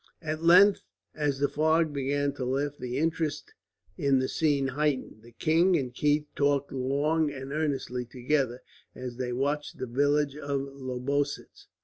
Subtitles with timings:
[0.23, 0.81] At length,
[1.13, 3.53] as the fog began to lift, the interest
[3.99, 5.21] in the scene heightened.
[5.21, 8.63] The king and Keith talked long and earnestly together,
[8.95, 11.67] as they watched the village of Lobositz.